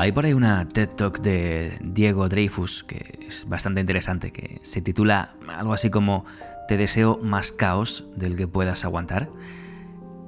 Hay 0.00 0.12
por 0.12 0.24
ahí 0.24 0.32
una 0.32 0.66
TED 0.66 0.88
Talk 0.88 1.20
de 1.20 1.76
Diego 1.82 2.26
Dreyfus 2.30 2.84
que 2.84 3.18
es 3.28 3.46
bastante 3.46 3.82
interesante, 3.82 4.32
que 4.32 4.58
se 4.62 4.80
titula 4.80 5.34
algo 5.46 5.74
así 5.74 5.90
como 5.90 6.24
Te 6.68 6.78
deseo 6.78 7.18
más 7.22 7.52
caos 7.52 8.06
del 8.16 8.34
que 8.34 8.48
puedas 8.48 8.86
aguantar. 8.86 9.28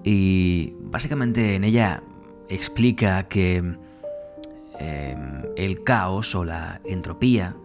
Y 0.04 0.74
básicamente 0.82 1.54
en 1.54 1.64
ella 1.64 2.02
explica 2.50 3.22
que 3.28 3.56
em, 3.56 5.42
el 5.56 5.82
caos 5.84 6.34
o 6.34 6.44
la 6.44 6.82
entropía 6.84 7.56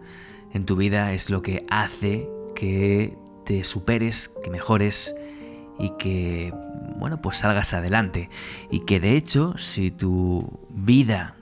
en 0.54 0.64
tu 0.64 0.76
vida 0.76 1.12
es 1.12 1.28
lo 1.28 1.42
que 1.42 1.66
hace 1.68 2.26
que 2.54 3.18
te 3.44 3.64
superes, 3.64 4.30
que 4.42 4.48
mejores 4.48 5.14
y 5.78 5.90
que, 5.98 6.54
bueno, 6.96 7.20
pues 7.20 7.36
salgas 7.36 7.74
adelante. 7.74 8.30
Y 8.70 8.86
que 8.86 8.98
de 8.98 9.14
hecho, 9.14 9.58
si 9.58 9.90
tu 9.90 10.58
vida 10.70 11.34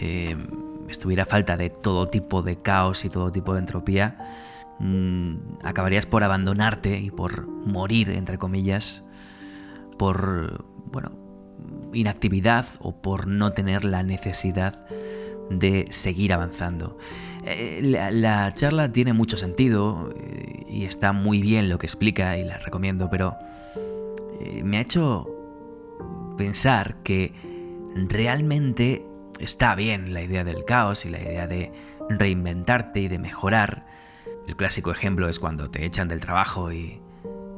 eh, 0.00 0.36
estuviera 0.88 1.24
falta 1.24 1.56
de 1.56 1.70
todo 1.70 2.06
tipo 2.06 2.42
de 2.42 2.56
caos 2.56 3.04
y 3.04 3.08
todo 3.08 3.30
tipo 3.32 3.54
de 3.54 3.60
entropía, 3.60 4.16
mm, 4.78 5.34
acabarías 5.62 6.06
por 6.06 6.24
abandonarte 6.24 6.98
y 6.98 7.10
por 7.10 7.46
morir, 7.48 8.10
entre 8.10 8.38
comillas, 8.38 9.04
por, 9.98 10.64
bueno, 10.90 11.12
inactividad 11.92 12.66
o 12.80 13.00
por 13.00 13.26
no 13.26 13.52
tener 13.52 13.84
la 13.84 14.02
necesidad 14.02 14.86
de 15.50 15.86
seguir 15.90 16.32
avanzando. 16.32 16.98
Eh, 17.44 17.80
la, 17.82 18.54
charla 18.54 18.92
tiene 18.92 19.12
mucho 19.12 19.36
sentido 19.36 20.14
eh, 20.16 20.64
y 20.68 20.84
está 20.84 21.12
muy 21.12 21.42
bien 21.42 21.68
lo 21.68 21.78
que 21.78 21.86
explica 21.86 22.38
y 22.38 22.44
la 22.44 22.58
recomiendo, 22.58 23.10
pero 23.10 23.36
me 24.64 24.78
ha 24.78 24.80
hecho 24.80 25.28
pensar 26.36 26.96
que 27.04 27.32
realmente 27.94 29.06
Está 29.38 29.74
bien 29.74 30.12
la 30.12 30.22
idea 30.22 30.44
del 30.44 30.64
caos 30.64 31.04
y 31.04 31.08
la 31.08 31.20
idea 31.20 31.46
de 31.46 31.72
reinventarte 32.08 33.00
y 33.00 33.08
de 33.08 33.18
mejorar. 33.18 33.86
El 34.46 34.56
clásico 34.56 34.90
ejemplo 34.90 35.28
es 35.28 35.38
cuando 35.38 35.70
te 35.70 35.84
echan 35.84 36.08
del 36.08 36.20
trabajo 36.20 36.72
y, 36.72 37.00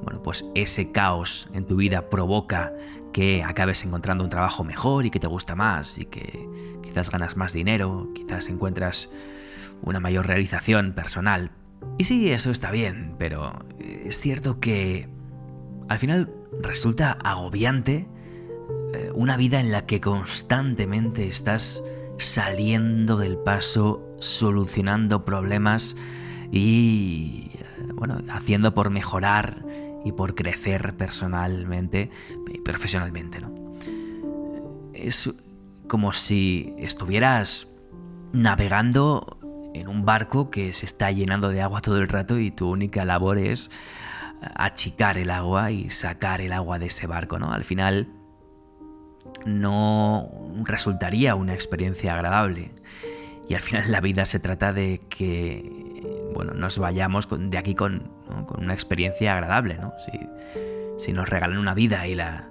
bueno, 0.03 0.23
pues 0.23 0.45
ese 0.55 0.93
caos 0.93 1.49
en 1.53 1.67
tu 1.67 1.77
vida 1.77 2.11
provoca 2.11 2.73
que 3.13 3.43
acabes 3.43 3.85
encontrando 3.85 4.25
un 4.25 4.31
trabajo 4.31 4.65
mejor 4.65 5.07
y 5.07 5.11
que 5.11 5.21
te 5.21 5.27
gusta 5.27 5.55
más 5.55 5.99
y 5.99 6.07
que 6.07 6.49
quizás 6.83 7.11
ganas 7.11 7.37
más 7.37 7.53
dinero, 7.53 8.09
quizás 8.15 8.49
encuentras 8.49 9.11
una 9.83 10.01
mayor 10.01 10.27
realización 10.27 10.93
personal. 10.93 11.51
Y 11.99 12.05
sí, 12.05 12.31
eso 12.31 12.51
está 12.51 12.71
bien, 12.71 13.15
pero 13.19 13.65
es 13.79 14.21
cierto 14.21 14.59
que 14.59 15.09
al 15.89 15.99
final 15.99 16.33
resulta 16.63 17.13
agobiante 17.13 18.09
eh, 18.95 19.11
una 19.15 19.37
vida 19.37 19.61
en 19.61 19.73
la 19.73 19.87
que 19.87 20.01
constantemente 20.01 21.27
estás 21.27 21.83
saliendo 22.19 23.17
del 23.17 23.37
paso, 23.37 24.17
solucionando 24.19 25.25
problemas 25.25 25.97
y, 26.53 27.51
eh, 27.55 27.65
bueno, 27.95 28.19
haciendo 28.31 28.75
por 28.75 28.91
mejorar 28.91 29.65
y 30.05 30.13
por 30.13 30.35
crecer 30.35 30.97
personalmente 30.97 32.11
y 32.53 32.61
profesionalmente, 32.61 33.41
¿no? 33.41 33.53
Es 34.93 35.31
como 35.89 36.13
si 36.13 36.73
estuvieras 36.79 37.69
navegando 38.33 39.39
en 39.75 39.89
un 39.89 40.05
barco 40.05 40.51
que 40.51 40.73
se 40.73 40.87
está 40.87 41.11
llenando 41.11 41.49
de 41.49 41.63
agua 41.63 41.81
todo 41.81 41.97
el 41.97 42.09
rato 42.09 42.39
y 42.39 42.51
tu 42.51 42.71
única 42.71 43.05
labor 43.05 43.39
es 43.39 43.71
achicar 44.55 45.19
el 45.19 45.31
agua 45.31 45.71
y 45.71 45.91
sacar 45.91 46.41
el 46.41 46.53
agua 46.53 46.79
de 46.79 46.87
ese 46.87 47.07
barco, 47.07 47.39
¿no? 47.39 47.53
Al 47.53 47.65
final 47.65 48.09
no 49.45 50.31
resultaría 50.65 51.35
una 51.35 51.55
experiencia 51.55 52.15
agradable. 52.15 52.71
Y 53.49 53.55
al 53.55 53.61
final 53.61 53.93
la 53.93 54.01
vida 54.01 54.25
se 54.25 54.39
trata 54.39 54.73
de 54.73 55.01
que 55.09 55.85
bueno, 56.35 56.53
nos 56.53 56.79
vayamos 56.79 57.29
de 57.31 57.57
aquí 57.57 57.75
con, 57.75 58.11
una 58.59 58.75
experiencia 58.75 59.33
agradable. 59.33 59.77
¿no? 59.79 59.95
Si, 60.99 61.13
nos 61.13 61.29
regalan 61.29 61.59
una 61.59 61.75
vida 61.75 62.07
y 62.07 62.15
la 62.15 62.49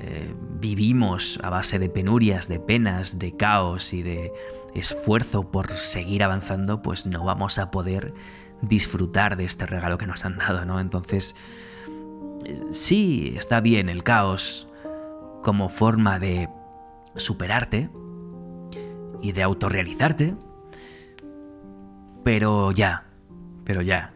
eh, 0.00 0.34
vivimos 0.60 1.38
a 1.42 1.50
base 1.50 1.78
de 1.78 1.88
penurias, 1.88 2.48
de 2.48 2.58
penas, 2.58 3.18
de 3.18 3.36
caos 3.36 3.92
y 3.92 4.02
de 4.02 4.32
esfuerzo 4.74 5.50
por 5.50 5.70
seguir 5.70 6.22
avanzando, 6.22 6.82
pues 6.82 7.06
no 7.06 7.24
vamos 7.24 7.58
a 7.58 7.70
poder 7.70 8.14
disfrutar 8.62 9.36
de 9.36 9.44
este 9.44 9.66
regalo 9.66 9.98
que 9.98 10.06
nos 10.06 10.24
han 10.24 10.38
dado. 10.38 10.64
¿no? 10.64 10.80
Entonces, 10.80 11.36
eh, 12.44 12.62
sí, 12.70 13.34
está 13.36 13.60
bien 13.60 13.88
el 13.88 14.02
caos, 14.02 14.68
como 15.44 15.68
forma 15.68 16.18
de 16.18 16.48
superarte 17.16 17.90
y 19.22 19.32
de 19.32 19.42
autorrealizarte, 19.42 20.34
pero 22.24 22.72
ya, 22.72 23.04
pero 23.64 23.82
ya. 23.82 24.14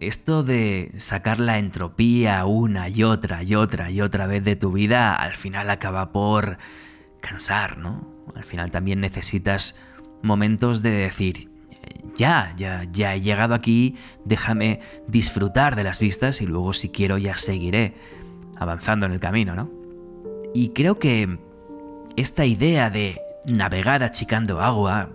esto 0.00 0.42
de 0.42 0.92
sacar 0.96 1.40
la 1.40 1.58
entropía 1.58 2.46
una 2.46 2.88
y 2.88 3.04
otra 3.04 3.42
y 3.42 3.54
otra 3.54 3.90
y 3.90 4.00
otra 4.00 4.26
vez 4.26 4.42
de 4.42 4.56
tu 4.56 4.72
vida 4.72 5.14
al 5.14 5.34
final 5.34 5.68
acaba 5.68 6.10
por 6.10 6.56
cansar, 7.20 7.76
¿no? 7.76 8.08
Al 8.34 8.44
final 8.44 8.70
también 8.70 9.00
necesitas 9.00 9.76
momentos 10.22 10.82
de 10.82 10.92
decir, 10.92 11.50
ya, 12.16 12.54
ya, 12.56 12.84
ya 12.90 13.14
he 13.14 13.20
llegado 13.20 13.52
aquí, 13.52 13.94
déjame 14.24 14.80
disfrutar 15.06 15.76
de 15.76 15.84
las 15.84 16.00
vistas 16.00 16.40
y 16.40 16.46
luego 16.46 16.72
si 16.72 16.88
quiero 16.88 17.18
ya 17.18 17.36
seguiré 17.36 17.94
avanzando 18.60 19.06
en 19.06 19.12
el 19.12 19.18
camino, 19.18 19.56
¿no? 19.56 19.70
Y 20.54 20.68
creo 20.68 20.98
que 20.98 21.38
esta 22.16 22.44
idea 22.44 22.90
de 22.90 23.20
navegar 23.46 24.04
achicando 24.04 24.60
agua 24.60 25.10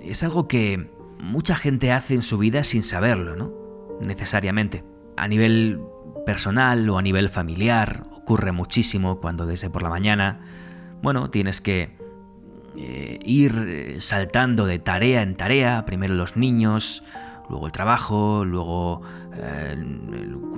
es 0.00 0.22
algo 0.22 0.46
que 0.46 0.88
mucha 1.18 1.56
gente 1.56 1.90
hace 1.90 2.14
en 2.14 2.22
su 2.22 2.38
vida 2.38 2.62
sin 2.62 2.84
saberlo, 2.84 3.34
¿no? 3.34 3.52
Necesariamente. 4.00 4.84
A 5.16 5.26
nivel 5.26 5.80
personal 6.26 6.88
o 6.90 6.98
a 6.98 7.02
nivel 7.02 7.28
familiar 7.28 8.04
ocurre 8.14 8.52
muchísimo 8.52 9.20
cuando 9.20 9.46
desde 9.46 9.70
por 9.70 9.82
la 9.82 9.88
mañana, 9.88 10.40
bueno, 11.02 11.30
tienes 11.30 11.60
que 11.60 11.96
eh, 12.76 13.18
ir 13.24 13.96
saltando 14.00 14.66
de 14.66 14.78
tarea 14.78 15.22
en 15.22 15.36
tarea, 15.36 15.84
primero 15.84 16.14
los 16.14 16.36
niños, 16.36 17.02
luego 17.48 17.66
el 17.66 17.72
trabajo, 17.72 18.44
luego 18.44 19.02
eh, 19.34 19.76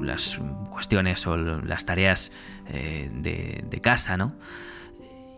las 0.01 0.41
cuestiones 0.71 1.27
o 1.27 1.37
las 1.37 1.87
tareas 1.87 2.33
eh, 2.67 3.11
de, 3.13 3.81
casa, 3.81 4.17
¿no? 4.17 4.29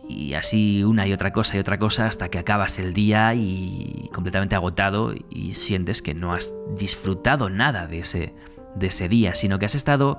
Y 0.07 0.35
así 0.35 0.83
una 0.83 1.05
y 1.05 1.11
otra 1.11 1.33
cosa 1.33 1.57
y 1.57 1.59
otra 1.59 1.79
cosa 1.79 2.05
hasta 2.05 2.29
que 2.29 2.39
acabas 2.39 2.79
el 2.79 2.93
día 2.93 3.33
y 3.33 4.09
completamente 4.13 4.55
agotado 4.55 5.13
y 5.29 5.53
sientes 5.53 6.01
que 6.01 6.13
no 6.13 6.33
has 6.33 6.53
disfrutado 6.77 7.49
nada 7.49 7.87
de 7.87 7.99
ese, 7.99 8.33
de 8.75 8.87
ese 8.87 9.09
día, 9.09 9.35
sino 9.35 9.59
que 9.59 9.65
has 9.65 9.75
estado, 9.75 10.17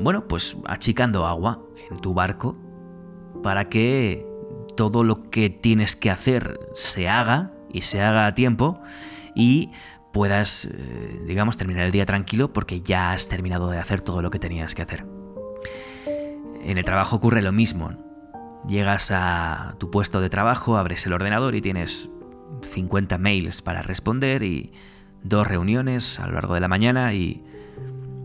bueno, 0.00 0.26
pues 0.26 0.56
achicando 0.66 1.26
agua 1.26 1.62
en 1.90 1.98
tu 1.98 2.12
barco 2.12 2.56
para 3.42 3.68
que 3.68 4.26
todo 4.76 5.04
lo 5.04 5.22
que 5.22 5.50
tienes 5.50 5.94
que 5.94 6.10
hacer 6.10 6.58
se 6.74 7.08
haga 7.08 7.52
y 7.72 7.82
se 7.82 8.00
haga 8.00 8.26
a 8.26 8.34
tiempo 8.34 8.80
y 9.34 9.70
puedas, 10.12 10.66
eh, 10.66 11.22
digamos, 11.26 11.56
terminar 11.56 11.84
el 11.84 11.92
día 11.92 12.06
tranquilo 12.06 12.52
porque 12.52 12.80
ya 12.80 13.12
has 13.12 13.28
terminado 13.28 13.70
de 13.70 13.78
hacer 13.78 14.00
todo 14.00 14.22
lo 14.22 14.30
que 14.30 14.38
tenías 14.38 14.74
que 14.74 14.82
hacer. 14.82 15.06
En 16.62 16.78
el 16.78 16.84
trabajo 16.84 17.16
ocurre 17.16 17.42
lo 17.42 17.52
mismo. 17.52 17.92
Llegas 18.66 19.10
a 19.10 19.76
tu 19.78 19.90
puesto 19.90 20.20
de 20.20 20.28
trabajo, 20.28 20.76
abres 20.76 21.06
el 21.06 21.12
ordenador 21.12 21.54
y 21.54 21.60
tienes 21.60 22.10
50 22.62 23.18
mails 23.18 23.62
para 23.62 23.82
responder 23.82 24.42
y 24.42 24.72
dos 25.22 25.46
reuniones 25.46 26.18
a 26.20 26.26
lo 26.26 26.34
largo 26.34 26.54
de 26.54 26.60
la 26.60 26.68
mañana 26.68 27.14
y, 27.14 27.44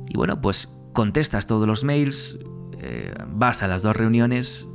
y 0.09 0.17
bueno, 0.17 0.41
pues 0.41 0.69
contestas 0.93 1.47
todos 1.47 1.67
los 1.67 1.83
mails, 1.83 2.39
eh, 2.79 3.13
vas 3.27 3.63
a 3.63 3.67
las 3.67 3.83
dos 3.83 3.95
reuniones 3.95 4.69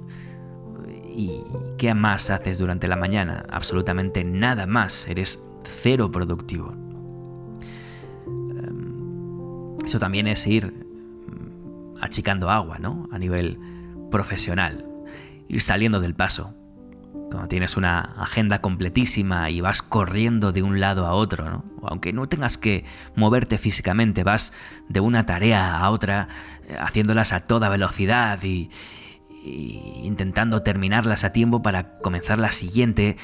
y 1.08 1.42
¿qué 1.78 1.94
más 1.94 2.30
haces 2.30 2.58
durante 2.58 2.86
la 2.86 2.96
mañana? 2.96 3.44
Absolutamente 3.50 4.24
nada 4.24 4.66
más, 4.66 5.08
eres 5.08 5.40
cero 5.64 6.10
productivo. 6.10 6.87
Eso 9.88 9.98
también 9.98 10.26
es 10.26 10.46
ir 10.46 10.70
mm, 10.70 11.96
achicando 12.02 12.50
agua, 12.50 12.76
¿no? 12.78 13.08
A 13.10 13.18
nivel 13.18 13.58
profesional. 14.10 14.84
Ir 15.48 15.62
saliendo 15.62 15.98
del 15.98 16.14
paso. 16.14 16.54
Cuando 17.30 17.48
tienes 17.48 17.78
una 17.78 18.00
agenda 18.18 18.60
completísima 18.60 19.48
y 19.48 19.62
vas 19.62 19.80
corriendo 19.80 20.52
de 20.52 20.62
un 20.62 20.78
lado 20.78 21.06
a 21.06 21.14
otro, 21.14 21.48
¿no? 21.48 21.64
Aunque 21.84 22.12
no 22.12 22.28
tengas 22.28 22.58
que 22.58 22.84
moverte 23.16 23.56
físicamente, 23.56 24.24
vas 24.24 24.52
de 24.90 25.00
una 25.00 25.24
tarea 25.24 25.78
a 25.78 25.88
otra 25.88 26.28
eh, 26.68 26.76
haciéndolas 26.78 27.32
a 27.32 27.40
toda 27.40 27.70
velocidad 27.70 28.42
y, 28.42 28.68
y 29.42 30.02
intentando 30.04 30.62
terminarlas 30.62 31.24
a 31.24 31.32
tiempo 31.32 31.62
para 31.62 31.96
comenzar 32.00 32.38
la 32.38 32.52
siguiente. 32.52 33.16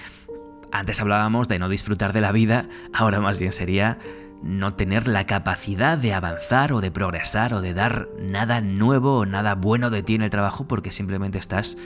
Antes 0.72 0.98
hablábamos 1.02 1.46
de 1.46 1.58
no 1.58 1.68
disfrutar 1.68 2.14
de 2.14 2.22
la 2.22 2.32
vida, 2.32 2.70
ahora 2.94 3.20
más 3.20 3.38
bien 3.38 3.52
sería 3.52 3.98
no 4.44 4.74
tener 4.74 5.08
la 5.08 5.24
capacidad 5.24 5.96
de 5.96 6.12
avanzar 6.12 6.72
o 6.72 6.80
de 6.80 6.90
progresar 6.90 7.54
o 7.54 7.62
de 7.62 7.72
dar 7.72 8.08
nada 8.20 8.60
nuevo 8.60 9.18
o 9.18 9.26
nada 9.26 9.54
bueno 9.54 9.90
de 9.90 10.02
ti 10.02 10.14
en 10.14 10.22
el 10.22 10.30
trabajo 10.30 10.68
porque 10.68 10.90
simplemente 10.90 11.38
estás 11.38 11.76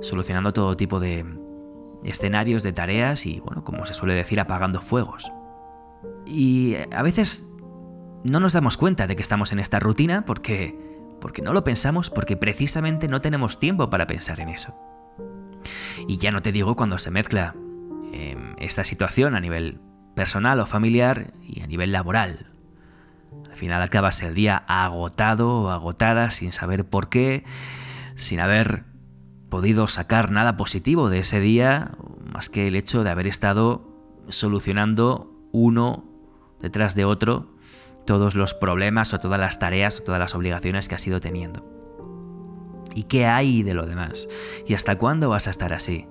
solucionando 0.00 0.52
todo 0.52 0.76
tipo 0.76 0.98
de, 0.98 1.24
escenarios 2.04 2.62
de 2.62 2.72
tareas 2.72 3.26
y, 3.26 3.40
bueno, 3.40 3.64
como 3.64 3.84
se 3.86 3.94
suele 3.94 4.14
decir, 4.14 4.40
apagando 4.40 4.80
fuegos. 4.80 5.30
Y 6.26 6.76
a 6.90 7.02
veces 7.02 7.46
no 8.24 8.40
nos 8.40 8.52
damos 8.52 8.76
cuenta 8.76 9.06
de 9.06 9.16
que 9.16 9.22
estamos 9.22 9.52
en 9.52 9.58
esta 9.58 9.78
rutina 9.80 10.24
porque, 10.24 10.78
porque 11.20 11.42
no 11.42 11.52
lo 11.52 11.64
pensamos, 11.64 12.10
porque 12.10 12.36
precisamente 12.36 13.08
no 13.08 13.20
tenemos 13.20 13.58
tiempo 13.58 13.90
para 13.90 14.06
pensar 14.06 14.40
en 14.40 14.48
eso. 14.48 14.74
Y 16.08 16.16
ya 16.18 16.30
no 16.30 16.42
te 16.42 16.52
digo 16.52 16.74
cuando 16.74 16.98
se 16.98 17.10
mezcla 17.10 17.54
em, 18.12 18.54
esta 18.58 18.82
situación 18.82 19.34
a 19.34 19.40
nivel 19.40 19.80
personal 20.14 20.60
o 20.60 20.66
familiar 20.66 21.32
y 21.42 21.60
a 21.62 21.66
nivel 21.66 21.92
laboral. 21.92 22.50
Al 23.48 23.56
final 23.56 23.82
acabas 23.82 24.22
el 24.22 24.34
día 24.34 24.56
agotado 24.66 25.62
o 25.62 25.70
agotada 25.70 26.30
sin 26.30 26.52
saber 26.52 26.84
por 26.84 27.08
qué, 27.08 27.44
sin 28.14 28.40
haber 28.40 28.84
podido 29.48 29.88
sacar 29.88 30.30
nada 30.30 30.56
positivo 30.56 31.10
de 31.10 31.18
ese 31.18 31.40
día, 31.40 31.92
más 32.32 32.48
que 32.48 32.68
el 32.68 32.76
hecho 32.76 33.04
de 33.04 33.10
haber 33.10 33.26
estado 33.26 33.86
solucionando 34.28 35.30
uno 35.52 36.04
detrás 36.60 36.94
de 36.94 37.04
otro 37.04 37.52
todos 38.06 38.34
los 38.34 38.54
problemas 38.54 39.12
o 39.14 39.20
todas 39.20 39.38
las 39.38 39.58
tareas 39.58 40.00
o 40.00 40.04
todas 40.04 40.18
las 40.18 40.34
obligaciones 40.34 40.88
que 40.88 40.94
has 40.94 41.06
ido 41.06 41.20
teniendo. 41.20 41.64
¿Y 42.94 43.04
qué 43.04 43.26
hay 43.26 43.62
de 43.62 43.74
lo 43.74 43.86
demás? 43.86 44.28
¿Y 44.66 44.74
hasta 44.74 44.98
cuándo 44.98 45.28
vas 45.28 45.46
a 45.46 45.50
estar 45.50 45.72
así? 45.72 46.06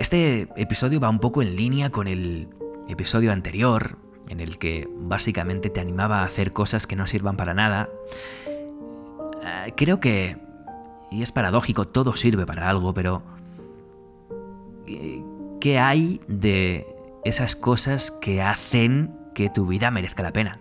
Este 0.00 0.48
episodio 0.56 1.00
va 1.00 1.10
un 1.10 1.18
poco 1.18 1.42
en 1.42 1.56
línea 1.56 1.90
con 1.90 2.06
el 2.06 2.48
episodio 2.88 3.32
anterior, 3.32 3.98
en 4.28 4.40
el 4.40 4.58
que 4.58 4.88
básicamente 4.90 5.70
te 5.70 5.80
animaba 5.80 6.20
a 6.20 6.24
hacer 6.24 6.52
cosas 6.52 6.86
que 6.86 6.96
no 6.96 7.06
sirvan 7.06 7.36
para 7.36 7.54
nada. 7.54 7.88
Eh, 9.42 9.72
creo 9.76 10.00
que, 10.00 10.36
y 11.10 11.22
es 11.22 11.32
paradójico, 11.32 11.86
todo 11.86 12.14
sirve 12.16 12.46
para 12.46 12.68
algo, 12.68 12.92
pero 12.94 13.22
¿qué 15.60 15.78
hay 15.78 16.20
de 16.28 16.86
esas 17.24 17.56
cosas 17.56 18.10
que 18.10 18.42
hacen 18.42 19.14
que 19.34 19.50
tu 19.50 19.66
vida 19.66 19.90
merezca 19.90 20.22
la 20.22 20.32
pena? 20.32 20.60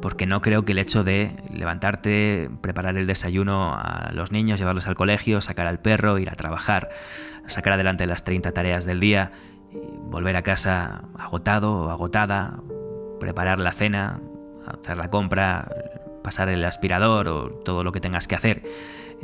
porque 0.00 0.26
no 0.26 0.40
creo 0.40 0.64
que 0.64 0.72
el 0.72 0.78
hecho 0.78 1.04
de 1.04 1.32
levantarte, 1.52 2.50
preparar 2.60 2.96
el 2.96 3.06
desayuno 3.06 3.74
a 3.74 4.10
los 4.12 4.32
niños, 4.32 4.58
llevarlos 4.58 4.86
al 4.86 4.94
colegio, 4.94 5.40
sacar 5.40 5.66
al 5.66 5.78
perro, 5.78 6.18
ir 6.18 6.30
a 6.30 6.34
trabajar, 6.34 6.90
sacar 7.46 7.74
adelante 7.74 8.06
las 8.06 8.24
30 8.24 8.52
tareas 8.52 8.84
del 8.84 9.00
día, 9.00 9.32
volver 9.72 10.36
a 10.36 10.42
casa 10.42 11.04
agotado 11.18 11.82
o 11.82 11.90
agotada, 11.90 12.60
preparar 13.18 13.58
la 13.58 13.72
cena, 13.72 14.20
hacer 14.66 14.96
la 14.96 15.10
compra, 15.10 15.68
pasar 16.22 16.48
el 16.48 16.64
aspirador 16.64 17.28
o 17.28 17.50
todo 17.50 17.84
lo 17.84 17.92
que 17.92 18.00
tengas 18.00 18.28
que 18.28 18.34
hacer 18.34 18.62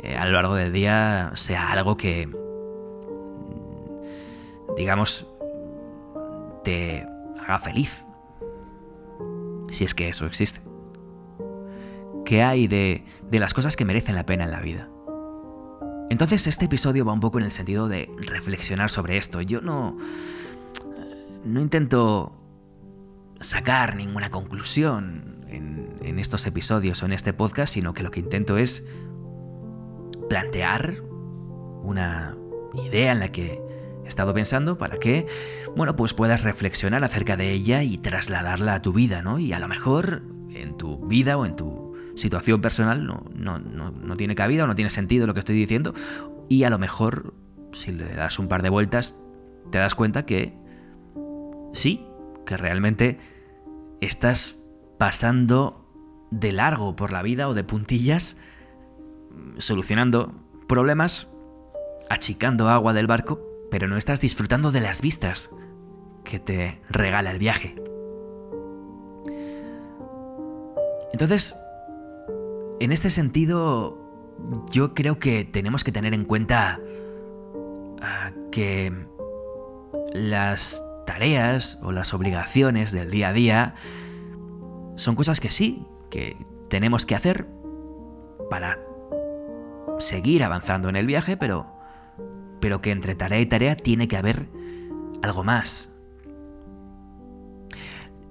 eh, 0.03 0.15
a 0.15 0.25
lo 0.25 0.33
largo 0.33 0.55
del 0.55 0.73
día 0.73 1.31
sea 1.35 1.71
algo 1.71 1.97
que, 1.97 2.29
digamos, 4.75 5.27
te 6.63 7.05
haga 7.39 7.59
feliz. 7.59 8.05
Si 9.69 9.83
es 9.83 9.93
que 9.93 10.09
eso 10.09 10.25
existe 10.25 10.61
que 12.27 12.43
hay 12.43 12.67
de, 12.67 13.05
de 13.23 13.39
las 13.39 13.53
cosas 13.53 13.77
que 13.77 13.85
merecen 13.85 14.13
la 14.13 14.25
pena 14.25 14.43
en 14.43 14.51
la 14.51 14.59
vida. 14.59 14.89
Entonces 16.09 16.47
este 16.47 16.65
episodio 16.65 17.05
va 17.05 17.13
un 17.13 17.19
poco 17.19 17.39
en 17.39 17.45
el 17.45 17.51
sentido 17.51 17.87
de 17.87 18.09
reflexionar 18.17 18.89
sobre 18.89 19.17
esto. 19.17 19.41
Yo 19.41 19.61
no... 19.61 19.97
No 21.45 21.61
intento 21.61 22.33
sacar 23.39 23.95
ninguna 23.95 24.29
conclusión 24.31 25.45
en, 25.47 25.97
en, 26.01 26.19
estos 26.19 26.45
episodios 26.45 27.01
o 27.03 27.05
en 27.05 27.13
este 27.13 27.31
podcast, 27.31 27.73
sino 27.73 27.93
que 27.93 28.03
lo 28.03 28.11
que 28.11 28.19
intento 28.19 28.57
es 28.57 28.85
plantear 30.27 31.01
una 31.83 32.35
idea 32.73 33.13
en 33.13 33.19
la 33.19 33.31
que 33.31 33.61
he 34.03 34.07
estado 34.07 34.33
pensando 34.33 34.77
para 34.77 34.97
que, 34.97 35.25
bueno, 35.75 35.95
pues 35.95 36.13
puedas 36.13 36.43
reflexionar 36.43 37.03
acerca 37.03 37.37
de 37.37 37.51
ella 37.51 37.83
y 37.83 37.97
trasladarla 37.97 38.73
a 38.73 38.81
tu 38.81 38.91
vida, 38.91 39.21
¿no? 39.21 39.39
Y 39.39 39.53
a 39.53 39.59
lo 39.59 39.69
mejor 39.69 40.23
en 40.49 40.75
tu 40.75 40.97
vida 41.07 41.37
o 41.37 41.45
en 41.45 41.55
tu 41.55 41.86
situación 42.17 42.61
personal 42.61 43.05
no, 43.05 43.23
no, 43.33 43.59
no, 43.59 44.17
tiene 44.17 44.35
cabida 44.35 44.63
o 44.63 44.67
no 44.67 44.75
tiene 44.75 44.89
sentido 44.89 45.27
lo 45.27 45.33
que 45.33 45.39
estoy 45.39 45.55
diciendo. 45.55 45.93
Y 46.49 46.63
a 46.63 46.69
lo 46.69 46.77
mejor, 46.77 47.33
si 47.71 47.91
le 47.91 48.13
das 48.13 48.39
un 48.39 48.47
par 48.47 48.61
de 48.63 48.69
vueltas, 48.69 49.19
te 49.71 49.77
das 49.77 49.95
cuenta 49.95 50.25
que 50.25 50.53
sí, 51.73 52.05
que 52.45 52.57
realmente 52.57 53.19
estás 54.01 54.57
pasando 54.97 55.85
de 56.31 56.51
largo 56.51 56.95
por 56.95 57.11
la 57.11 57.21
vida 57.21 57.47
o 57.47 57.53
de 57.53 57.63
puntillas, 57.63 58.37
solucionando 59.57 60.33
problemas, 60.67 61.29
achicando 62.09 62.69
agua 62.69 62.93
del 62.93 63.07
barco, 63.07 63.41
pero 63.69 63.87
no 63.87 63.97
estás 63.97 64.21
disfrutando 64.21 64.71
de 64.71 64.81
las 64.81 65.01
vistas 65.01 65.49
que 66.23 66.39
te 66.39 66.81
regala 66.89 67.31
el 67.31 67.39
viaje. 67.39 67.75
Entonces, 71.13 71.55
en 72.79 72.91
este 72.91 73.09
sentido, 73.09 73.97
yo 74.71 74.93
creo 74.93 75.19
que 75.19 75.45
tenemos 75.45 75.83
que 75.83 75.91
tener 75.91 76.13
en 76.13 76.25
cuenta 76.25 76.79
ah, 78.01 78.31
que 78.51 78.93
las 80.13 80.83
tareas 81.05 81.79
o 81.81 81.91
las 81.91 82.13
obligaciones 82.13 82.91
del 82.91 83.09
día 83.09 83.29
a 83.29 83.33
día 83.33 83.75
son 84.95 85.15
cosas 85.15 85.39
que 85.39 85.49
sí, 85.49 85.85
que 86.09 86.37
tenemos 86.69 87.05
que 87.05 87.15
hacer 87.15 87.47
para 88.49 88.79
seguir 89.99 90.43
avanzando 90.43 90.89
en 90.89 90.95
el 90.95 91.07
viaje, 91.07 91.37
pero, 91.37 91.67
pero 92.59 92.81
que 92.81 92.91
entre 92.91 93.15
tarea 93.15 93.39
y 93.39 93.45
tarea 93.45 93.75
tiene 93.75 94.07
que 94.07 94.17
haber 94.17 94.47
algo 95.23 95.43
más. 95.43 95.91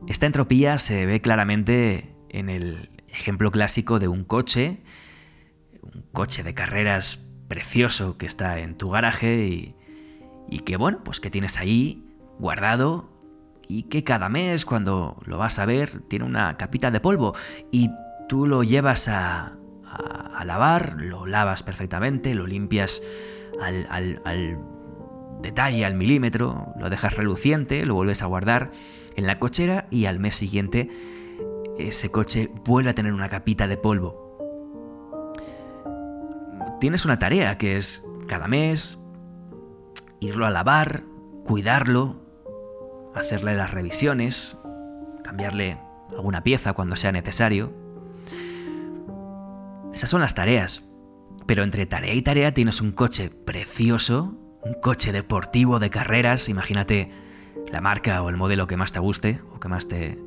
Esta 0.07 0.27
entropía 0.27 0.79
se 0.79 1.05
ve 1.07 1.21
claramente 1.21 2.15
en 2.29 2.49
el 2.49 2.96
ejemplo 3.17 3.51
clásico 3.51 3.99
de 3.99 4.09
un 4.09 4.25
coche, 4.25 4.83
un 5.83 6.05
coche 6.13 6.43
de 6.43 6.55
carreras 6.55 7.21
precioso 7.49 8.19
que 8.19 8.27
está 8.27 8.59
en 8.59 8.77
tu 8.77 8.91
garaje 8.91 9.47
y, 9.47 9.75
y 10.49 10.61
que 10.61 10.77
bueno, 10.77 11.03
pues 11.05 11.21
que 11.21 11.31
tienes 11.31 11.59
ahí 11.59 12.05
guardado 12.39 13.11
y 13.69 13.85
que 13.85 14.05
cada 14.05 14.29
mes 14.29 14.65
cuando 14.65 15.21
lo 15.25 15.39
vas 15.39 15.59
a 15.59 15.67
ver 15.67 16.01
tiene 16.09 16.25
una 16.25 16.57
capita 16.57 16.91
de 16.91 17.01
polvo 17.01 17.35
y 17.71 17.91
tú 18.29 18.47
lo 18.47 18.63
llevas 18.63 19.09
a, 19.09 19.57
a, 19.87 20.45
lavar, 20.45 20.97
lo 20.99 21.27
lavas 21.27 21.63
perfectamente, 21.63 22.35
lo 22.35 22.47
limpias 22.47 23.03
al, 23.61 23.87
al, 23.91 24.21
al 24.25 24.59
detalle, 25.43 25.85
al 25.85 25.95
milímetro, 25.95 26.75
lo 26.79 26.91
dejas 26.91 27.17
reluciente, 27.17 27.87
lo 27.87 27.95
vuelves 27.95 28.23
a 28.23 28.27
guardar 28.27 28.71
en 29.17 29.27
la 29.27 29.39
cochera 29.39 29.87
y 29.91 30.07
al 30.07 30.21
mes 30.21 30.37
siguiente 30.37 30.91
ese 31.79 32.11
coche 32.11 32.51
vuelve 32.65 32.91
a 32.91 32.95
tener 32.95 33.13
una 33.13 33.29
capita 33.29 33.69
de 33.69 33.77
polvo. 33.77 34.27
Tienes 36.81 37.05
una 37.05 37.19
tarea 37.19 37.59
que 37.59 37.77
es 37.77 38.05
cada 38.27 38.49
mes 38.49 38.99
irlo 40.21 40.47
a 40.47 40.51
lavar, 40.51 41.05
cuidarlo, 41.45 42.17
hacerle 43.15 43.55
las 43.55 43.73
revisiones, 43.73 44.59
cambiarle 45.23 45.79
alguna 46.11 46.43
pieza 46.43 46.73
cuando 46.73 46.97
sea 46.97 47.13
necesario. 47.13 47.73
Esas 49.93 50.11
son 50.11 50.21
las 50.21 50.35
tareas. 50.35 50.83
Pero 51.47 51.63
entre 51.63 51.87
tarea 51.87 52.13
y 52.15 52.23
tarea 52.23 52.53
tienes 52.53 52.81
un 52.81 52.93
coche 52.93 53.31
precioso, 53.31 54.35
un 54.63 54.75
coche 54.83 55.13
deportivo 55.13 55.79
de 55.79 55.91
carreras, 55.91 56.49
imagínate 56.49 57.09
la 57.71 57.81
marca 57.81 58.23
o 58.23 58.29
el 58.29 58.37
modelo 58.37 58.67
que 58.67 58.77
más 58.77 58.93
te 58.93 58.99
guste 58.99 59.41
o 59.55 59.61
que 59.61 59.69
más 59.69 59.87
te, 59.87 60.19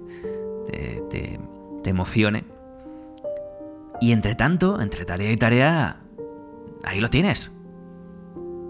te, 0.70 1.40
emocione. 1.90 2.44
Y 4.00 4.12
entre 4.12 4.36
tanto, 4.36 4.80
entre 4.80 5.06
tarea 5.06 5.32
y 5.32 5.38
tarea, 5.38 5.98
ahí 6.84 7.00
lo 7.00 7.10
tienes. 7.10 7.52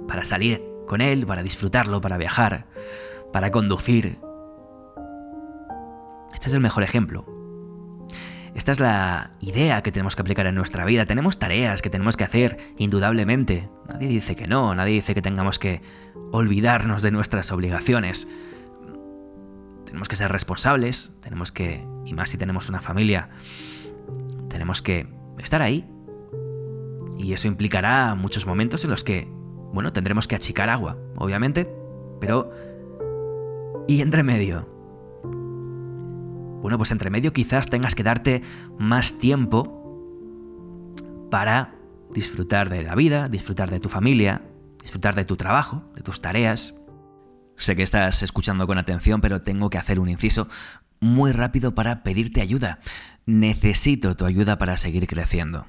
Para 0.08 0.24
salir 0.24 0.63
con 0.88 1.01
él, 1.01 1.25
para 1.25 1.44
disfrutarlo, 1.44 2.01
para 2.01 2.18
viajar, 2.18 2.65
para 3.34 3.51
conducir. 3.51 4.18
Este 6.34 6.48
es 6.48 6.53
el 6.53 6.62
mejor 6.62 6.84
ejemplo. 6.84 7.25
Esta 8.56 8.72
es 8.72 8.79
la 8.79 9.32
idea 9.39 9.84
que 9.84 9.91
tenemos 9.91 10.15
que 10.15 10.22
aplicar 10.22 10.48
en 10.48 10.56
nuestra 10.56 10.86
vida. 10.86 11.06
Tenemos 11.06 11.38
tareas 11.38 11.82
que 11.82 11.89
tenemos 11.89 12.18
que 12.18 12.24
hacer, 12.24 12.58
indudablemente. 12.77 13.70
Nadie 13.88 14.08
dice 14.08 14.36
que 14.36 14.48
no, 14.48 14.74
nadie 14.74 14.96
dice 14.96 15.13
que 15.13 15.22
tengamos 15.22 15.60
que 15.60 15.82
olvidarnos 16.32 17.01
de 17.01 17.12
nuestras 17.12 17.51
obligaciones 17.51 18.27
tenemos 19.89 20.08
que 20.08 20.15
ser 20.15 20.31
responsables, 20.31 21.12
tenemos 21.19 21.51
que, 21.51 21.84
y 22.05 22.13
más 22.13 22.29
si 22.29 22.38
tenemos 22.38 22.69
una 22.69 22.79
familia, 22.79 23.29
tenemos 24.48 24.84
que 24.84 25.08
estar 25.39 25.63
ahí. 25.63 25.89
Y 27.17 27.34
eso 27.34 27.48
implicará 27.48 28.13
muchos 28.13 28.46
momentos 28.46 28.84
en 28.84 28.91
los 28.91 29.03
que, 29.03 29.27
bueno, 29.74 29.91
tendremos 29.91 30.27
que 30.27 30.36
achicar 30.36 30.69
agua, 30.69 30.96
obviamente, 31.17 31.67
pero... 32.22 32.51
¿Y 33.88 34.01
entre 34.01 34.22
medio? 34.22 34.69
Bueno, 36.62 36.77
pues 36.77 36.91
entre 36.91 37.10
medio 37.10 37.34
quizás 37.34 37.67
tengas 37.67 37.96
que 37.96 38.03
darte 38.03 38.43
más 38.77 39.17
tiempo 39.17 39.75
para 41.31 41.74
disfrutar 42.13 42.69
de 42.69 42.84
la 42.84 42.93
vida, 42.93 43.27
disfrutar 43.27 43.72
de 43.72 43.79
tu 43.79 43.89
familia, 43.89 44.43
disfrutar 44.79 45.15
de 45.15 45.25
tu 45.25 45.36
trabajo, 45.36 45.81
de 45.96 46.03
tus 46.03 46.22
tareas. 46.22 46.79
Sé 47.60 47.75
que 47.75 47.84
estás 47.84 48.24
escuchando 48.24 48.66
con 48.68 48.78
atención, 48.78 49.20
pero 49.20 49.42
tengo 49.42 49.70
que 49.70 49.78
hacer 49.78 50.00
un 50.00 50.08
inciso 50.08 50.48
muy 51.01 51.34
rápido 51.34 51.75
para 51.75 52.04
pedirte 52.04 52.39
ayuda. 52.39 52.80
Necesito 53.25 54.16
tu 54.16 54.25
ayuda 54.25 54.58
para 54.58 54.78
seguir 54.78 55.08
creciendo. 55.08 55.68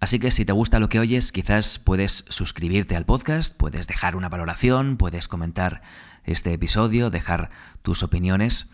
Así 0.00 0.18
que 0.18 0.30
si 0.30 0.46
te 0.46 0.52
gusta 0.52 0.78
lo 0.78 0.88
que 0.88 1.00
oyes, 1.00 1.30
quizás 1.30 1.78
puedes 1.78 2.24
suscribirte 2.30 2.96
al 2.96 3.04
podcast, 3.04 3.54
puedes 3.54 3.86
dejar 3.86 4.16
una 4.16 4.30
valoración, 4.30 4.96
puedes 4.96 5.28
comentar 5.28 5.82
este 6.24 6.54
episodio, 6.54 7.10
dejar 7.10 7.50
tus 7.82 8.02
opiniones. 8.02 8.70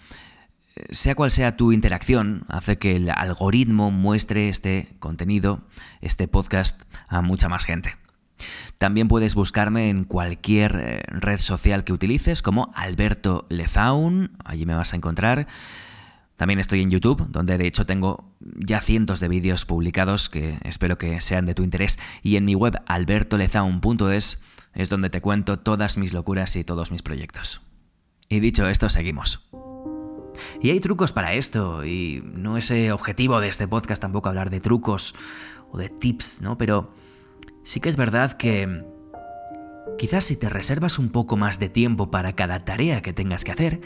Sea 0.90 1.16
cual 1.16 1.32
sea 1.32 1.56
tu 1.56 1.72
interacción, 1.72 2.44
hace 2.48 2.78
que 2.78 2.94
el 2.94 3.10
algoritmo 3.10 3.90
muestre 3.90 4.48
este 4.48 4.94
contenido, 5.00 5.66
este 6.02 6.28
podcast, 6.28 6.82
a 7.08 7.20
mucha 7.20 7.48
más 7.48 7.64
gente. 7.64 8.03
También 8.78 9.08
puedes 9.08 9.34
buscarme 9.34 9.88
en 9.88 10.04
cualquier 10.04 10.76
eh, 10.76 11.02
red 11.08 11.38
social 11.38 11.84
que 11.84 11.92
utilices 11.92 12.42
como 12.42 12.70
Alberto 12.74 13.46
Lezaun, 13.48 14.32
allí 14.44 14.66
me 14.66 14.74
vas 14.74 14.92
a 14.92 14.96
encontrar. 14.96 15.46
También 16.36 16.58
estoy 16.58 16.82
en 16.82 16.90
YouTube, 16.90 17.26
donde 17.28 17.56
de 17.58 17.66
hecho 17.66 17.86
tengo 17.86 18.34
ya 18.40 18.80
cientos 18.80 19.20
de 19.20 19.28
vídeos 19.28 19.64
publicados 19.64 20.28
que 20.28 20.58
espero 20.64 20.98
que 20.98 21.20
sean 21.20 21.46
de 21.46 21.54
tu 21.54 21.62
interés. 21.62 21.98
Y 22.22 22.36
en 22.36 22.44
mi 22.44 22.54
web 22.54 22.82
albertolezaun.es 22.86 24.42
es 24.74 24.88
donde 24.88 25.10
te 25.10 25.20
cuento 25.20 25.60
todas 25.60 25.96
mis 25.96 26.12
locuras 26.12 26.56
y 26.56 26.64
todos 26.64 26.90
mis 26.90 27.02
proyectos. 27.02 27.62
Y 28.28 28.40
dicho 28.40 28.68
esto, 28.68 28.88
seguimos. 28.88 29.48
Y 30.60 30.70
hay 30.70 30.80
trucos 30.80 31.12
para 31.12 31.34
esto, 31.34 31.84
y 31.84 32.22
no 32.24 32.56
es 32.56 32.72
objetivo 32.92 33.40
de 33.40 33.48
este 33.48 33.68
podcast 33.68 34.02
tampoco 34.02 34.28
hablar 34.28 34.50
de 34.50 34.60
trucos 34.60 35.14
o 35.70 35.78
de 35.78 35.88
tips, 35.88 36.40
¿no? 36.42 36.58
Pero 36.58 36.92
sí 37.62 37.80
que 37.80 37.88
es 37.88 37.96
verdad 37.96 38.32
que 38.32 38.84
quizás 39.98 40.24
si 40.24 40.36
te 40.36 40.48
reservas 40.48 40.98
un 40.98 41.10
poco 41.10 41.36
más 41.36 41.58
de 41.58 41.68
tiempo 41.68 42.10
para 42.10 42.34
cada 42.34 42.64
tarea 42.64 43.02
que 43.02 43.12
tengas 43.12 43.44
que 43.44 43.52
hacer, 43.52 43.80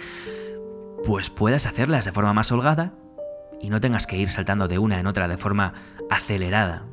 pues 1.05 1.31
puedas 1.31 1.67
hacerlas 1.67 2.05
de 2.05 2.13
forma 2.13 2.33
más 2.33 2.51
holgada 2.53 2.95
y 3.61 3.71
no 3.71 3.81
tengas 3.81 4.07
que 4.07 4.17
ir 4.17 4.29
saltando 4.29 4.69
de 4.69 4.79
una 4.79 5.01
en 5.01 5.07
otra 5.07 5.29
de 5.29 5.37
forma 5.37 5.75
acelerada. 6.11 6.87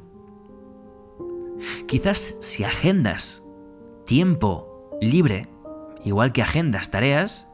Quizás 1.87 2.37
si 2.39 2.63
agendas 2.63 3.43
tiempo 4.05 4.97
libre, 5.01 5.47
igual 6.03 6.31
que 6.31 6.41
agendas 6.41 6.91
tareas, 6.91 7.47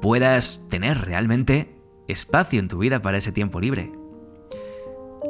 puedas 0.00 0.60
tener 0.68 0.98
realmente 1.02 1.80
espacio 2.06 2.60
en 2.60 2.68
tu 2.68 2.78
vida 2.78 3.00
para 3.00 3.18
ese 3.18 3.32
tiempo 3.32 3.60
libre. 3.60 3.92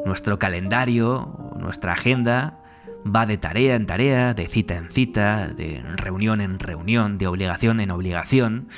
Nuestro 0.05 0.39
calendario, 0.39 1.53
nuestra 1.57 1.93
agenda, 1.93 2.58
va 3.07 3.27
de 3.27 3.39
tarea 3.39 3.75
en 3.75 3.87
tarea, 3.87 4.35
de 4.35 4.47
cita 4.47 4.77
en 4.77 4.91
cita, 4.91 5.49
de 5.49 5.83
reunión 5.97 6.41
en 6.41 6.59
reunión, 6.59 7.19
de 7.19 7.27
obligación 7.27 7.81
en 7.81 7.91
obligación, 7.91 8.69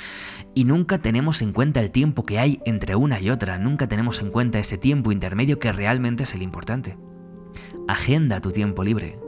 y 0.53 0.65
nunca 0.65 0.97
tenemos 0.97 1.41
en 1.41 1.53
cuenta 1.53 1.79
el 1.79 1.91
tiempo 1.91 2.23
que 2.23 2.39
hay 2.39 2.61
entre 2.65 2.95
una 2.95 3.19
y 3.19 3.29
otra, 3.29 3.57
nunca 3.57 3.87
tenemos 3.87 4.19
en 4.19 4.31
cuenta 4.31 4.59
ese 4.59 4.77
tiempo 4.77 5.11
intermedio 5.11 5.59
que 5.59 5.71
realmente 5.71 6.23
es 6.23 6.33
el 6.33 6.41
importante. 6.41 6.97
Agenda 7.87 8.41
tu 8.41 8.51
tiempo 8.51 8.83
libre. 8.83 9.19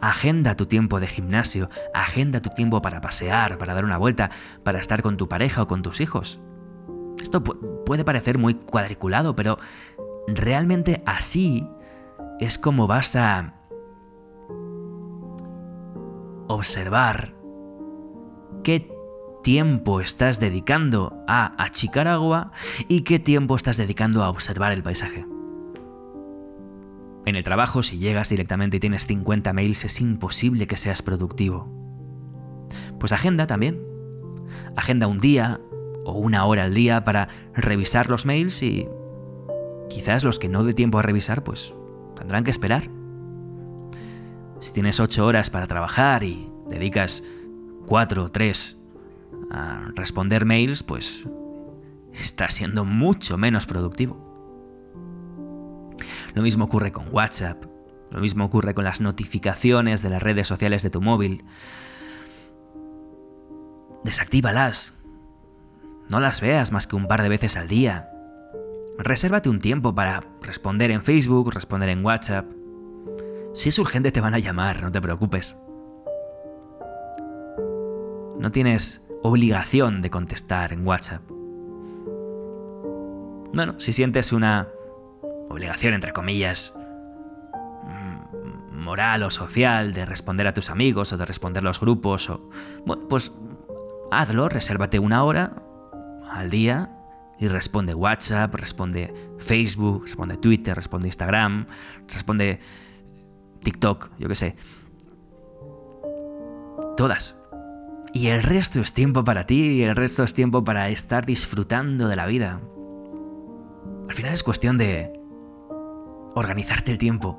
Agenda 0.00 0.56
tu 0.56 0.64
tiempo 0.64 0.98
de 0.98 1.06
gimnasio, 1.06 1.68
agenda 1.92 2.40
tu 2.40 2.48
tiempo 2.50 2.80
para 2.80 3.02
pasear, 3.02 3.58
para 3.58 3.74
dar 3.74 3.84
una 3.84 3.98
vuelta, 3.98 4.30
para 4.64 4.80
estar 4.80 5.02
con 5.02 5.18
tu 5.18 5.28
pareja 5.28 5.62
o 5.62 5.68
con 5.68 5.82
tus 5.82 6.00
hijos. 6.00 6.40
Esto 7.20 7.42
puede 7.42 8.04
parecer 8.04 8.38
muy 8.38 8.54
cuadriculado, 8.54 9.36
pero 9.36 9.58
realmente 10.26 11.02
así 11.04 11.68
es 12.40 12.58
como 12.58 12.86
vas 12.86 13.14
a 13.16 13.57
observar 16.48 17.34
qué 18.64 18.90
tiempo 19.42 20.00
estás 20.00 20.40
dedicando 20.40 21.24
a 21.26 21.62
achicar 21.62 22.08
agua 22.08 22.50
y 22.88 23.02
qué 23.02 23.18
tiempo 23.18 23.56
estás 23.56 23.76
dedicando 23.76 24.24
a 24.24 24.30
observar 24.30 24.72
el 24.72 24.82
paisaje. 24.82 25.26
En 27.24 27.36
el 27.36 27.44
trabajo, 27.44 27.82
si 27.82 27.98
llegas 27.98 28.30
directamente 28.30 28.78
y 28.78 28.80
tienes 28.80 29.06
50 29.06 29.52
mails, 29.52 29.84
es 29.84 30.00
imposible 30.00 30.66
que 30.66 30.76
seas 30.76 31.02
productivo. 31.02 31.68
Pues 32.98 33.12
agenda 33.12 33.46
también. 33.46 33.82
Agenda 34.76 35.06
un 35.06 35.18
día 35.18 35.60
o 36.04 36.12
una 36.12 36.46
hora 36.46 36.64
al 36.64 36.74
día 36.74 37.04
para 37.04 37.28
revisar 37.54 38.08
los 38.08 38.24
mails 38.24 38.62
y 38.62 38.88
quizás 39.90 40.24
los 40.24 40.38
que 40.38 40.48
no 40.48 40.62
dé 40.62 40.72
tiempo 40.72 40.98
a 40.98 41.02
revisar, 41.02 41.44
pues 41.44 41.74
tendrán 42.16 42.44
que 42.44 42.50
esperar. 42.50 42.97
Si 44.60 44.72
tienes 44.72 45.00
8 45.00 45.24
horas 45.24 45.50
para 45.50 45.66
trabajar 45.66 46.24
y 46.24 46.50
dedicas 46.68 47.22
4 47.86 48.24
o 48.24 48.28
3 48.28 48.76
a 49.50 49.90
responder 49.94 50.44
mails, 50.44 50.82
pues 50.82 51.26
está 52.12 52.48
siendo 52.50 52.84
mucho 52.84 53.38
menos 53.38 53.66
productivo. 53.66 54.28
Lo 56.34 56.42
mismo 56.42 56.64
ocurre 56.64 56.92
con 56.92 57.12
WhatsApp, 57.12 57.64
lo 58.10 58.20
mismo 58.20 58.44
ocurre 58.44 58.74
con 58.74 58.84
las 58.84 59.00
notificaciones 59.00 60.02
de 60.02 60.10
las 60.10 60.22
redes 60.22 60.46
sociales 60.46 60.82
de 60.82 60.90
tu 60.90 61.00
móvil. 61.00 61.44
Desactívalas. 64.04 64.94
No 66.08 66.20
las 66.20 66.40
veas 66.40 66.72
más 66.72 66.86
que 66.86 66.96
un 66.96 67.06
par 67.06 67.22
de 67.22 67.28
veces 67.28 67.56
al 67.56 67.68
día. 67.68 68.10
Resérvate 68.98 69.48
un 69.48 69.60
tiempo 69.60 69.94
para 69.94 70.24
responder 70.42 70.90
en 70.90 71.02
Facebook, 71.02 71.52
responder 71.52 71.90
en 71.90 72.04
WhatsApp. 72.04 72.57
Si 73.58 73.70
es 73.70 73.78
urgente 73.80 74.12
te 74.12 74.20
van 74.20 74.34
a 74.34 74.38
llamar, 74.38 74.84
no 74.84 74.92
te 74.92 75.00
preocupes. 75.00 75.56
No 78.38 78.52
tienes 78.52 79.04
obligación 79.24 80.00
de 80.00 80.10
contestar 80.10 80.72
en 80.72 80.86
WhatsApp. 80.86 81.22
Bueno, 83.52 83.80
si 83.80 83.92
sientes 83.92 84.32
una 84.32 84.68
obligación, 85.48 85.94
entre 85.94 86.12
comillas, 86.12 86.72
mm, 87.82 88.76
moral 88.76 89.24
o 89.24 89.30
social 89.32 89.92
de 89.92 90.06
responder 90.06 90.46
a 90.46 90.54
tus 90.54 90.70
amigos 90.70 91.12
o 91.12 91.16
de 91.16 91.24
responder 91.24 91.64
a 91.64 91.66
los 91.66 91.80
grupos, 91.80 92.30
o, 92.30 92.48
bueno, 92.86 93.08
pues 93.08 93.32
hazlo, 94.12 94.48
resérvate 94.48 95.00
una 95.00 95.24
hora 95.24 95.64
al 96.30 96.48
día 96.48 96.92
y 97.40 97.48
responde 97.48 97.92
WhatsApp, 97.92 98.54
responde 98.54 99.12
Facebook, 99.38 100.04
responde 100.04 100.36
Twitter, 100.36 100.76
responde 100.76 101.08
Instagram, 101.08 101.66
responde 102.06 102.60
TikTok, 103.62 104.10
yo 104.18 104.28
qué 104.28 104.34
sé. 104.34 104.56
Todas. 106.96 107.40
Y 108.12 108.28
el 108.28 108.42
resto 108.42 108.80
es 108.80 108.92
tiempo 108.92 109.24
para 109.24 109.46
ti, 109.46 109.60
y 109.60 109.82
el 109.82 109.94
resto 109.94 110.22
es 110.22 110.34
tiempo 110.34 110.64
para 110.64 110.88
estar 110.88 111.26
disfrutando 111.26 112.08
de 112.08 112.16
la 112.16 112.26
vida. 112.26 112.60
Al 114.08 114.14
final 114.14 114.32
es 114.32 114.42
cuestión 114.42 114.78
de 114.78 115.12
organizarte 116.34 116.92
el 116.92 116.98
tiempo. 116.98 117.38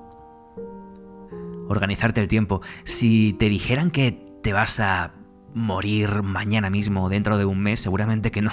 Organizarte 1.68 2.22
el 2.22 2.28
tiempo. 2.28 2.62
Si 2.84 3.34
te 3.34 3.50
dijeran 3.50 3.92
que 3.92 4.12
te 4.44 4.54
vas 4.54 4.80
a 4.80 5.14
morir 5.54 6.22
mañana 6.22 6.70
mismo 6.70 7.10
dentro 7.10 7.38
de 7.38 7.46
un 7.46 7.60
mes, 7.60 7.80
seguramente 7.80 8.32
que 8.32 8.42
no. 8.42 8.52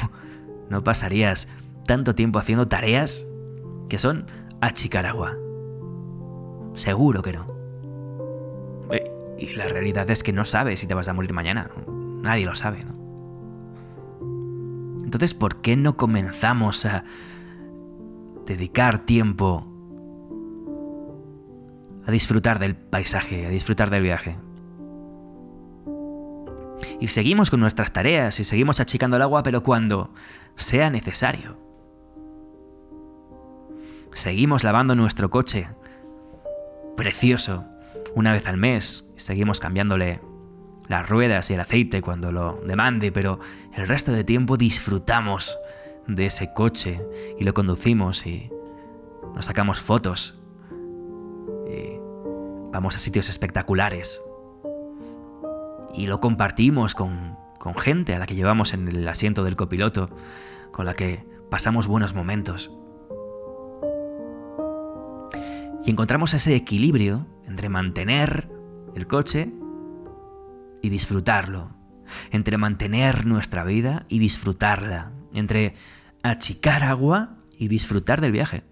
No 0.71 0.83
pasarías 0.83 1.49
tanto 1.87 2.15
tiempo 2.15 2.39
haciendo 2.39 2.67
tareas 2.69 3.27
que 3.89 3.99
son 3.99 4.27
achicar 4.61 5.07
agua. 5.07 5.37
Seguro 6.75 7.23
que 7.23 7.33
no. 7.33 7.56
Y 9.39 9.55
la 9.55 9.69
realidad 9.69 10.11
es 10.11 10.23
que 10.23 10.33
no 10.33 10.45
sabes 10.45 10.81
si 10.81 10.87
te 10.87 10.95
vas 10.95 11.09
a 11.09 11.13
morir 11.13 11.33
mañana. 11.33 11.71
Nadie 12.23 12.47
lo 12.47 12.55
sabe, 12.55 12.83
¿no? 12.85 12.97
Entonces, 15.05 15.35
¿por 15.35 15.57
qué 15.61 15.77
no 15.77 15.97
comenzamos 15.97 16.85
a 16.87 17.05
dedicar 18.45 19.05
tiempo 19.07 19.67
a 22.07 22.11
disfrutar 22.11 22.59
del 22.59 22.77
paisaje, 22.77 23.47
a 23.47 23.51
disfrutar 23.51 23.91
del 23.91 24.03
viaje? 24.03 24.37
Y 27.01 27.09
seguimos 27.09 27.51
con 27.51 27.61
nuestras 27.61 27.93
tareas 27.93 28.41
y 28.41 28.45
seguimos 28.45 28.81
achicando 28.81 29.17
el 29.17 29.23
agua, 29.23 29.43
pero 29.43 29.63
cuando 29.63 30.11
sea 30.55 30.91
necesario. 30.91 31.57
Seguimos 34.13 34.65
lavando 34.65 34.97
nuestro 34.97 35.31
coche, 35.31 35.69
precioso, 36.97 37.65
una 38.17 38.33
vez 38.33 38.49
al 38.49 38.57
mes, 38.57 39.07
seguimos 39.17 39.61
cambiándole 39.61 40.23
las 40.89 41.07
ruedas 41.07 41.51
y 41.51 41.55
el 41.55 41.61
aceite 41.61 42.01
cuando 42.01 42.33
lo 42.33 42.59
demande, 42.67 43.13
pero 43.13 43.39
el 43.75 43.87
resto 43.87 44.11
de 44.11 44.25
tiempo 44.25 44.57
disfrutamos 44.57 45.59
de 46.07 46.25
ese 46.25 46.55
coche 46.55 46.99
y 47.39 47.45
lo 47.45 47.53
conducimos 47.53 48.27
y 48.27 48.51
nos 49.35 49.45
sacamos 49.45 49.81
fotos 49.81 50.41
y 51.69 51.99
vamos 52.73 52.97
a 52.97 52.99
sitios 52.99 53.29
espectaculares 53.29 54.23
y 55.93 56.07
lo 56.07 56.19
compartimos 56.19 56.95
con, 56.95 57.37
con 57.59 57.75
gente 57.75 58.15
a 58.15 58.19
la 58.19 58.25
que 58.25 58.35
llevamos 58.35 58.73
en 58.73 58.89
el 58.89 59.07
asiento 59.09 59.45
del 59.45 59.57
copiloto, 59.57 60.09
con 60.73 60.87
la 60.87 60.95
que 60.95 61.23
pasamos 61.51 61.87
buenos 61.87 62.15
momentos. 62.15 62.71
Y 65.85 65.91
encontramos 65.91 66.33
ese 66.33 66.57
equilibrio 66.57 67.27
entre 67.47 67.69
mantener 67.69 68.49
el 68.95 69.07
coche 69.07 69.53
y 70.83 70.89
disfrutarlo, 70.89 71.71
entre 72.31 72.59
mantener 72.59 73.27
nuestra 73.27 73.65
vida 73.65 74.07
y 74.09 74.19
disfrutarla, 74.19 75.13
entre 75.33 75.75
achicar 76.23 76.83
agua 76.83 77.37
y 77.59 77.69
disfrutar 77.69 78.21
del 78.21 78.33
viaje. 78.33 78.65